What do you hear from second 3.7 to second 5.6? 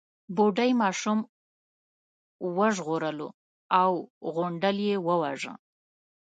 او غونډل يې وواژه.